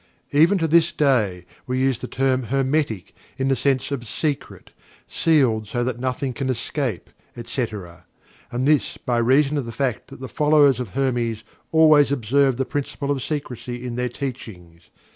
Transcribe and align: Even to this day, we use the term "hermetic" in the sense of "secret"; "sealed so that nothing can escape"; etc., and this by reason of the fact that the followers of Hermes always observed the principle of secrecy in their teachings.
Even 0.31 0.57
to 0.57 0.67
this 0.67 0.91
day, 0.91 1.45
we 1.67 1.77
use 1.79 1.99
the 1.99 2.07
term 2.07 2.45
"hermetic" 2.45 3.13
in 3.37 3.49
the 3.49 3.55
sense 3.55 3.91
of 3.91 4.07
"secret"; 4.07 4.71
"sealed 5.07 5.67
so 5.67 5.83
that 5.83 5.99
nothing 5.99 6.33
can 6.33 6.49
escape"; 6.49 7.11
etc., 7.37 8.07
and 8.51 8.67
this 8.67 8.97
by 8.97 9.19
reason 9.19 9.57
of 9.59 9.67
the 9.67 9.71
fact 9.71 10.07
that 10.07 10.19
the 10.19 10.27
followers 10.27 10.79
of 10.79 10.89
Hermes 10.95 11.43
always 11.71 12.11
observed 12.11 12.57
the 12.57 12.65
principle 12.65 13.11
of 13.11 13.21
secrecy 13.21 13.85
in 13.85 13.95
their 13.95 14.09
teachings. 14.09 14.89